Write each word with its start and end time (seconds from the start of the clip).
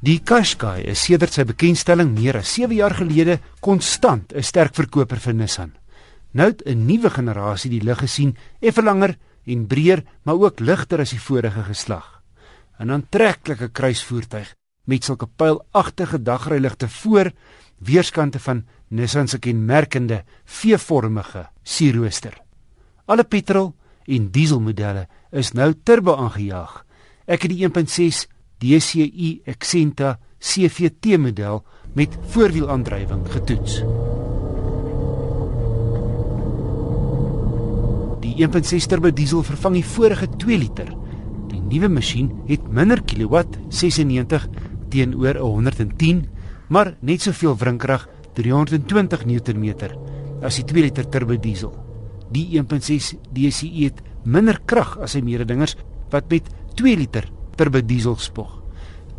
Die 0.00 0.22
Qashqai 0.24 0.86
is 0.88 1.02
sedert 1.04 1.34
sy 1.36 1.44
bekendstelling 1.44 2.14
meer 2.16 2.38
as 2.38 2.54
7 2.56 2.72
jaar 2.72 2.94
gelede 2.96 3.34
konstant 3.60 4.32
'n 4.32 4.42
sterk 4.42 4.72
verkoper 4.74 5.20
vir 5.20 5.34
Nissan. 5.34 5.72
Nou 6.32 6.46
het 6.48 6.62
'n 6.64 6.86
nuwe 6.86 7.10
generasie 7.10 7.70
die 7.70 7.84
lig 7.84 7.98
gesien, 7.98 8.36
effe 8.60 8.82
langer 8.82 9.18
en 9.44 9.66
breër, 9.66 10.02
maar 10.24 10.40
ook 10.40 10.60
ligter 10.60 11.00
as 11.00 11.10
die 11.10 11.20
vorige 11.20 11.62
geslag. 11.62 12.22
'n 12.78 12.90
Aantreklike 12.90 13.68
kruisvoertuig 13.68 14.54
met 14.86 15.04
sulke 15.04 15.26
pylagtige 15.26 16.22
dagryligte 16.22 16.88
voor 16.88 17.32
weerskante 17.78 18.38
van 18.38 18.64
Nissan 18.88 19.28
se 19.28 19.38
kenmerkende 19.38 20.24
V-vormige 20.44 21.48
sierrooster. 21.62 22.40
Alle 23.06 23.24
petrol 23.24 23.74
en 24.06 24.30
dieselmodelle 24.30 25.08
is 25.30 25.52
nou 25.52 25.74
turbo 25.82 26.16
aangejaag. 26.16 26.84
Ek 27.26 27.42
het 27.42 27.50
die 27.50 27.68
1.6 27.68 28.26
DCI 28.60 29.40
Accenta 29.48 30.18
CVT 30.38 31.16
model 31.16 31.62
met 31.96 32.16
voorwielaandrywing 32.34 33.22
getoets. 33.32 33.78
Die 38.20 38.34
1.6 38.44 38.88
turbo 38.92 39.12
diesel 39.16 39.42
vervang 39.48 39.78
die 39.78 39.84
vorige 39.84 40.28
2 40.44 40.60
liter. 40.60 40.92
Die 41.48 41.62
nuwe 41.72 41.88
masjien 41.88 42.28
het 42.50 42.68
minder 42.68 43.00
kilowatt, 43.00 43.56
96 43.72 44.46
teenoor 44.92 45.40
110, 45.40 46.26
maar 46.68 46.94
net 47.00 47.24
soveel 47.24 47.56
wrinkrag, 47.56 48.06
320 48.36 49.24
Nm 49.24 49.72
as 50.44 50.60
die 50.60 50.68
2 50.68 50.84
liter 50.84 51.08
turbo 51.08 51.36
diesel. 51.40 51.72
Die 52.30 52.46
1.6 52.60 53.16
DCI 53.32 53.88
het 53.88 54.04
minder 54.24 54.60
krag 54.68 54.98
as 55.00 55.16
sy 55.16 55.24
mededingers 55.24 55.78
wat 56.12 56.28
met 56.28 56.48
2 56.76 56.96
liter 56.96 57.28
turbo 57.60 57.82
diesel 57.84 58.16
spog. 58.16 58.56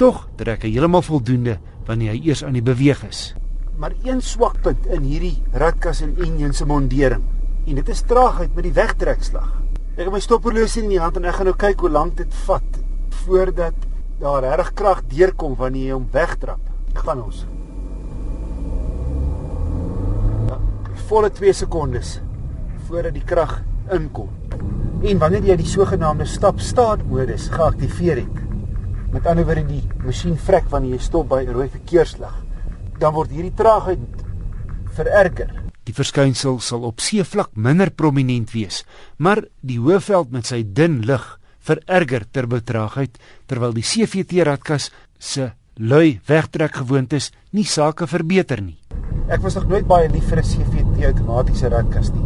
Tog 0.01 0.23
trek 0.39 0.63
hy 0.65 0.71
heeltemal 0.73 1.03
voldoende 1.05 1.59
wanneer 1.85 2.15
hy 2.15 2.31
eers 2.31 2.41
aan 2.45 2.57
die 2.57 2.65
beweeg 2.65 3.03
is. 3.05 3.35
Maar 3.77 3.93
een 4.05 4.21
swakpunt 4.25 4.87
in 4.89 5.05
hierdie 5.05 5.35
radkas 5.53 6.01
en 6.05 6.15
enjin 6.21 6.55
se 6.57 6.65
mondering 6.65 7.21
en 7.67 7.77
dit 7.77 7.91
is 7.93 8.01
traagheid 8.09 8.55
met 8.57 8.65
die 8.65 8.73
wegtrekslag. 8.73 9.51
Ek 9.93 10.07
het 10.07 10.13
my 10.15 10.21
stopperlosie 10.23 10.81
in 10.81 10.89
die 10.95 11.01
hand 11.01 11.19
en 11.19 11.29
ek 11.29 11.37
gaan 11.37 11.51
nou 11.51 11.55
kyk 11.67 11.85
hoe 11.85 11.93
lank 11.93 12.17
dit 12.17 12.41
vat 12.47 12.81
voordat 13.21 13.87
daar 14.21 14.45
reg 14.57 14.73
krag 14.77 15.05
deurkom 15.11 15.53
wanneer 15.59 15.91
jy 15.91 15.95
hom 15.99 16.09
wegtrap. 16.13 16.65
Ek 16.95 17.05
gaan 17.05 17.21
ons. 17.21 17.45
Ja, 20.49 20.57
volle 21.09 21.29
2 21.29 21.57
sekondes 21.61 22.17
voordat 22.89 23.13
die 23.13 23.25
krag 23.25 23.59
inkom. 23.93 24.40
En 25.01 25.17
wanneer 25.17 25.47
jy 25.49 25.55
die 25.57 25.65
sogenaamde 25.65 26.27
stap-staat 26.29 27.01
modus 27.09 27.47
geaktiveer 27.49 28.19
het, 28.21 28.41
met 29.09 29.25
ander 29.25 29.47
woorde 29.47 29.63
die 29.65 29.81
masjien 30.05 30.35
vrek 30.37 30.67
wanneer 30.69 30.93
jy 30.93 31.01
stop 31.01 31.27
by 31.31 31.41
'n 31.41 31.53
rooi 31.55 31.69
verkeerslig, 31.69 32.35
dan 32.99 33.13
word 33.13 33.31
hierdie 33.33 33.55
traagheid 33.57 33.99
vererger. 34.93 35.49
Die 35.83 35.93
verskynsel 35.93 36.59
sal 36.59 36.83
op 36.83 36.99
seevlak 36.99 37.49
minder 37.55 37.89
prominent 37.89 38.53
wees, 38.53 38.85
maar 39.17 39.41
die 39.61 39.79
Hoëveld 39.79 40.31
met 40.31 40.45
sy 40.45 40.63
dun 40.63 41.01
lig 41.01 41.39
vererger 41.59 42.25
ter 42.31 42.47
betraagheid 42.47 43.17
terwyl 43.47 43.73
die 43.73 43.81
CVT 43.81 44.45
radkas 44.45 44.91
se 45.17 45.51
lui 45.77 46.19
wegtrek 46.27 46.75
gewoontes 46.75 47.31
nie 47.51 47.65
sake 47.65 48.05
verbeter 48.07 48.61
nie. 48.61 48.77
Ek 49.29 49.41
was 49.41 49.55
nog 49.55 49.67
nooit 49.67 49.87
baie 49.87 50.09
lief 50.09 50.29
vir 50.29 50.37
'n 50.37 50.43
CVT 50.43 51.05
outomatiese 51.05 51.69
radkas 51.69 52.11
nie. 52.13 52.25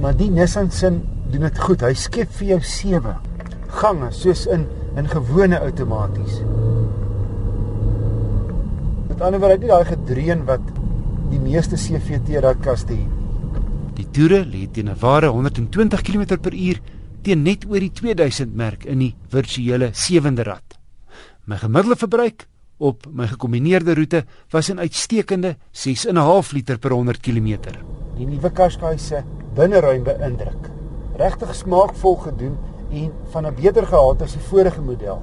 Maar 0.00 0.16
die 0.16 0.30
Nissan 0.30 0.70
sin 0.70 1.15
doen 1.30 1.46
dit 1.46 1.58
goed. 1.58 1.82
Hy 1.82 1.94
skep 1.94 2.32
vir 2.38 2.48
jou 2.54 2.60
sewe 2.62 3.16
gange 3.76 4.10
soos 4.14 4.46
in 4.46 4.66
in 4.96 5.08
gewone 5.08 5.58
outomaties. 5.60 6.40
Met 9.10 9.20
ander 9.20 9.40
woorde, 9.40 9.58
nie 9.60 9.68
daai 9.68 9.84
gedreun 9.84 10.44
wat 10.48 10.64
die 11.30 11.40
meeste 11.42 11.76
CVT 11.76 12.40
radkaste 12.44 12.96
het. 12.96 13.12
Die 13.96 14.06
toere 14.12 14.44
lê 14.44 14.66
teen 14.72 14.88
'n 14.88 14.96
ware 15.00 15.28
120 15.28 16.02
km/h 16.02 16.80
teen 17.22 17.42
net 17.42 17.64
oor 17.68 17.80
die 17.80 17.92
2000 17.92 18.54
merk 18.54 18.84
in 18.84 18.98
die 18.98 19.14
virtuele 19.28 19.90
sewende 19.92 20.42
rad. 20.42 20.78
My 21.44 21.56
gemiddelde 21.56 21.96
verbruik 21.96 22.46
op 22.78 23.06
my 23.12 23.26
gekombineerde 23.26 23.94
roete 23.94 24.24
was 24.50 24.70
'n 24.70 24.78
uitstekende 24.78 25.56
6.5 25.72 26.52
liter 26.52 26.78
per 26.78 26.90
100 26.90 27.20
km. 27.20 27.58
Die 28.16 28.26
nuwe 28.26 28.50
Qashqai 28.50 28.98
se 28.98 29.22
binneruim 29.54 30.04
beïndruk 30.04 30.75
regtig 31.16 31.54
smaakvol 31.54 32.16
gedoen 32.16 32.56
en 32.90 33.12
van 33.32 33.46
'n 33.46 33.54
beter 33.54 33.86
gehalte 33.86 34.24
as 34.24 34.32
die 34.32 34.48
vorige 34.48 34.82
model. 34.82 35.22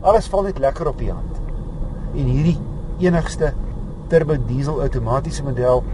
Alles 0.00 0.28
val 0.28 0.42
net 0.42 0.58
lekker 0.58 0.88
op 0.88 0.98
die 0.98 1.10
hand. 1.12 1.40
En 2.14 2.24
hierdie 2.24 2.58
enigste 2.98 3.52
turbo 4.08 4.36
diesel 4.46 4.80
outomatiese 4.80 5.42
model 5.42 5.84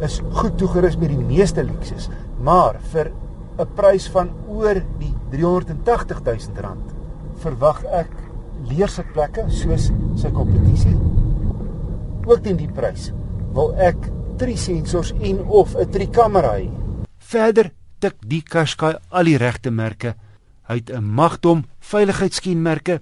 is 0.00 0.20
goed 0.30 0.58
toegerus 0.58 0.96
met 0.96 1.08
die 1.08 1.18
meeste 1.18 1.64
luksus, 1.64 2.08
maar 2.40 2.76
vir 2.92 3.12
'n 3.58 3.66
prys 3.74 4.08
van 4.08 4.30
oor 4.48 4.82
die 4.98 5.14
380 5.30 6.22
000 6.22 6.60
rand 6.60 6.94
verwag 7.40 7.84
ek 7.84 8.10
leersitplekke 8.68 9.46
soos 9.48 9.90
sy 10.16 10.30
kompetisie. 10.30 10.96
Ook 12.26 12.42
teen 12.42 12.56
die 12.56 12.70
prys 12.72 13.12
wil 13.56 13.74
ek 13.76 13.96
3 14.36 14.56
sensors 14.56 15.12
en 15.20 15.44
of 15.46 15.74
'n 15.74 15.90
3 15.90 16.10
kamera 16.10 16.56
hê. 16.58 16.70
Verder 17.18 17.70
tik 18.06 18.22
die 18.22 18.42
Qashqai 18.42 18.94
al 19.10 19.26
die 19.26 19.38
regte 19.40 19.72
merke. 19.74 20.14
Hy 20.68 20.78
het 20.78 20.90
'n 20.90 21.04
magdom 21.04 21.64
veiligheidskenmerke. 21.80 23.00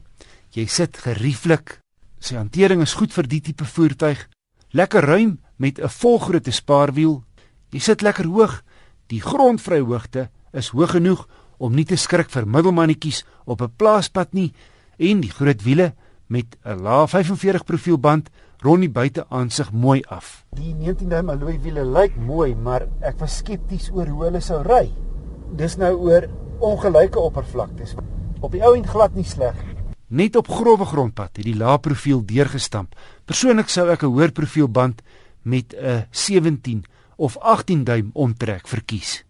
Jy 0.53 0.67
sit 0.67 0.97
gerieflik. 0.97 1.81
Sy 2.21 2.37
hantering 2.37 2.83
is 2.83 2.95
goed 2.95 3.13
vir 3.13 3.27
die 3.29 3.41
tipe 3.41 3.65
voertuig. 3.65 4.29
Lekker 4.73 5.05
ruim 5.05 5.41
met 5.57 5.79
'n 5.79 5.89
volgrootte 5.89 6.51
spaarwiel. 6.51 7.25
Jy 7.71 7.81
sit 7.81 8.03
lekker 8.03 8.25
hoog. 8.25 8.63
Die 9.07 9.21
grondvryhoogte 9.21 10.31
is 10.53 10.69
hoog 10.69 10.91
genoeg 10.91 11.29
om 11.59 11.75
nie 11.75 11.85
te 11.85 11.97
skrik 11.97 12.31
vir 12.31 12.47
middelmannetjies 12.47 13.25
op 13.45 13.61
'n 13.61 13.73
plaaspad 13.77 14.33
nie 14.33 14.53
en 14.99 15.21
die 15.21 15.31
groot 15.31 15.63
wiele 15.63 15.95
met 16.29 16.57
'n 16.65 16.83
lae 16.83 17.09
45 17.09 17.65
profielband 17.65 18.31
rond 18.65 18.81
die 18.81 18.91
buiteaansig 18.91 19.73
mooi 19.73 20.01
af. 20.09 20.45
Die 20.57 20.73
19 20.73 21.09
duim 21.13 21.31
alloy 21.35 21.59
wiele 21.61 21.85
lyk 21.85 22.17
mooi, 22.17 22.55
maar 22.57 22.87
ek 23.05 23.19
was 23.21 23.39
skepties 23.43 23.91
oor 23.93 24.09
hoe 24.09 24.25
hulle 24.29 24.41
sou 24.41 24.63
ry. 24.65 24.89
Dis 25.55 25.77
nou 25.77 25.93
oor 26.09 26.29
ongelyke 26.65 27.21
oppervlaktes. 27.21 27.95
Op 28.41 28.53
die 28.57 28.65
ou 28.65 28.75
end 28.77 28.89
glad 28.89 29.15
nie 29.15 29.27
sleg 29.29 29.57
nie. 29.61 29.75
Net 30.15 30.37
op 30.37 30.49
grouwe 30.49 30.87
grondpad 30.87 31.37
het 31.41 31.47
die 31.47 31.57
lae 31.57 31.79
profiel 31.83 32.23
deurgestamp. 32.25 32.95
Persoonlik 33.27 33.69
sou 33.69 33.89
ek 33.91 34.03
'n 34.03 34.13
hoër 34.13 34.33
profielband 34.33 35.03
met 35.43 35.75
'n 35.75 36.07
17 36.11 36.85
of 37.17 37.39
18 37.39 37.85
duim 37.85 38.11
omtrek 38.13 38.69
verkies. 38.69 39.25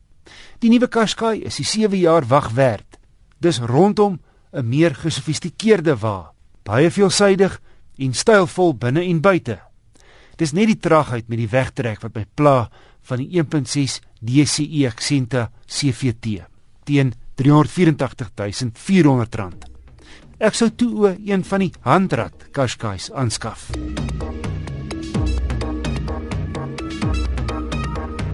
Die 0.58 0.70
nuwe 0.70 0.88
Qashqai 0.88 1.42
is 1.44 1.56
die 1.56 1.64
7 1.64 1.98
jaar 1.98 2.26
wag 2.26 2.50
werd. 2.50 2.98
Dis 3.38 3.58
rondom 3.58 4.20
'n 4.52 4.68
meer 4.68 4.94
gesofistikeerde 4.94 5.96
wa. 5.96 6.32
Baie 6.62 6.90
veelsidig 6.90 7.60
en 7.98 8.14
stylvol 8.14 8.74
binne 8.78 9.04
en 9.04 9.20
buite. 9.20 9.58
Dis 10.36 10.52
net 10.52 10.66
die 10.66 10.78
traagheid 10.82 11.28
met 11.28 11.38
die 11.38 11.50
wegtrek 11.50 12.02
wat 12.02 12.14
my 12.16 12.24
pla 12.34 12.70
van 13.06 13.18
die 13.22 13.42
1.6 13.42 14.00
DCI 14.24 14.86
Accenta 14.88 15.50
CVT 15.66 16.26
teen 16.84 17.12
R384400. 17.40 19.54
Ek 20.38 20.54
sou 20.54 20.70
toe 20.74 21.14
een 21.14 21.44
van 21.46 21.60
die 21.62 21.72
handrad 21.86 22.34
Qashqai's 22.52 23.10
aanskaf. 23.14 23.70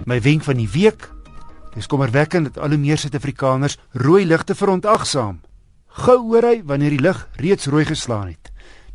My 0.09 0.21
wenk 0.21 0.45
van 0.45 0.57
die 0.59 0.69
week 0.73 1.21
Dis 1.75 1.87
kommerwekkend 1.87 2.51
dat 2.51 2.59
al 2.59 2.75
hoe 2.75 2.83
meer 2.83 2.99
Suid-Afrikaners 2.99 3.79
rooi 3.93 4.25
ligte 4.27 4.57
verontagsaam. 4.59 5.39
Gou 6.03 6.19
hoor 6.33 6.47
hy 6.49 6.57
wanneer 6.67 6.97
die 6.97 7.03
lig 7.03 7.21
reeds 7.39 7.71
rooi 7.71 7.85
geslaan 7.87 8.33
het. 8.33 8.50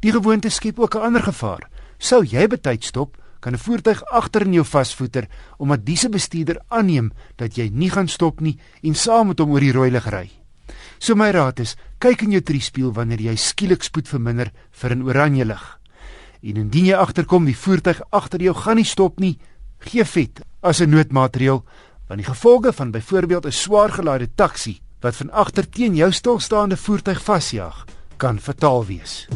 Die 0.06 0.14
gewoonte 0.14 0.52
skep 0.54 0.80
ook 0.80 0.96
'n 0.96 1.02
ander 1.02 1.24
gevaar. 1.24 1.70
Sou 1.98 2.24
jy 2.24 2.48
betyd 2.48 2.84
stop, 2.84 3.18
kan 3.40 3.54
'n 3.54 3.58
voertuig 3.58 4.06
agter 4.06 4.42
in 4.42 4.54
jou 4.54 4.66
vasvoeter 4.66 5.28
omdat 5.58 5.86
diese 5.86 6.10
bestuurder 6.10 6.62
aanneem 6.68 7.12
dat 7.36 7.56
jy 7.56 7.70
nie 7.74 7.90
gaan 7.90 8.08
stop 8.08 8.40
nie 8.40 8.60
en 8.84 8.96
saam 8.96 9.28
met 9.28 9.40
hom 9.40 9.52
oor 9.52 9.60
die 9.60 9.72
rooi 9.72 9.92
lig 9.92 10.06
ry. 10.06 10.32
So 11.00 11.16
my 11.16 11.32
raad 11.32 11.60
is, 11.60 11.76
kyk 11.98 12.22
in 12.22 12.32
jou 12.32 12.42
triespieël 12.42 12.94
wanneer 12.94 13.22
jy 13.22 13.36
skielik 13.36 13.84
spoed 13.84 14.08
verminder 14.08 14.52
vir 14.72 14.96
'n 14.96 15.02
oranje 15.02 15.46
lig. 15.46 15.80
En 16.44 16.56
indien 16.56 16.86
jy 16.86 16.96
agterkom 16.96 17.46
die 17.46 17.58
voertuig 17.58 18.02
agter 18.10 18.42
jou 18.42 18.54
gaan 18.54 18.76
nie 18.76 18.86
stop 18.86 19.20
nie, 19.20 19.40
gee 19.80 20.06
vet 20.06 20.42
as 20.62 20.82
'n 20.82 20.90
noodmaatreël 20.90 21.64
want 22.08 22.20
die 22.20 22.30
gevolge 22.34 22.74
van 22.74 22.92
byvoorbeeld 22.92 23.46
'n 23.46 23.52
swaar 23.52 23.92
gelaaide 23.92 24.30
taxi 24.36 24.80
wat 25.02 25.16
van 25.16 25.32
agter 25.32 25.70
teen 25.70 25.96
jou 25.96 26.12
stilstaande 26.12 26.78
voertuig 26.78 27.24
vasjaag 27.24 27.86
kan 28.18 28.40
fataal 28.40 28.86
wees. 28.86 29.28